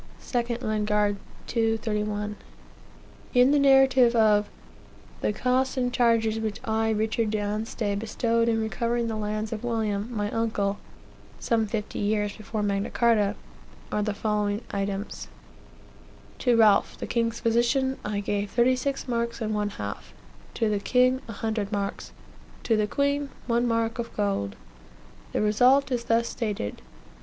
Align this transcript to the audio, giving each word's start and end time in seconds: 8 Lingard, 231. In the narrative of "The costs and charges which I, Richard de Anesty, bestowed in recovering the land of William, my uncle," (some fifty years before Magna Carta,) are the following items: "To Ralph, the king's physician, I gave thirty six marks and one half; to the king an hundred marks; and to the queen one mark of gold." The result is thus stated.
8 0.33 0.63
Lingard, 0.63 1.17
231. 1.45 2.35
In 3.35 3.51
the 3.51 3.59
narrative 3.59 4.15
of 4.15 4.49
"The 5.21 5.31
costs 5.31 5.77
and 5.77 5.93
charges 5.93 6.39
which 6.39 6.59
I, 6.65 6.89
Richard 6.89 7.29
de 7.29 7.37
Anesty, 7.37 7.93
bestowed 7.93 8.49
in 8.49 8.59
recovering 8.59 9.07
the 9.09 9.15
land 9.15 9.53
of 9.53 9.63
William, 9.63 10.11
my 10.11 10.31
uncle," 10.31 10.79
(some 11.39 11.67
fifty 11.67 11.99
years 11.99 12.35
before 12.35 12.63
Magna 12.63 12.89
Carta,) 12.89 13.35
are 13.91 14.01
the 14.01 14.15
following 14.15 14.63
items: 14.71 15.27
"To 16.39 16.57
Ralph, 16.57 16.97
the 16.97 17.05
king's 17.05 17.39
physician, 17.39 17.99
I 18.03 18.21
gave 18.21 18.49
thirty 18.49 18.75
six 18.75 19.07
marks 19.07 19.39
and 19.39 19.53
one 19.53 19.69
half; 19.69 20.15
to 20.55 20.67
the 20.67 20.79
king 20.79 21.21
an 21.27 21.35
hundred 21.35 21.71
marks; 21.71 22.11
and 22.55 22.63
to 22.65 22.75
the 22.75 22.87
queen 22.87 23.29
one 23.45 23.67
mark 23.67 23.99
of 23.99 24.11
gold." 24.17 24.55
The 25.31 25.41
result 25.43 25.91
is 25.91 26.05
thus 26.05 26.27
stated. 26.27 26.81